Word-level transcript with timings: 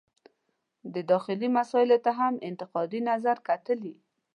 د 0.93 0.95
داخلي 1.11 1.49
مسایلو 1.57 1.97
ته 2.05 2.11
هم 2.19 2.33
انتقادي 2.49 2.99
نظر 3.09 3.37
کتلي. 3.47 3.93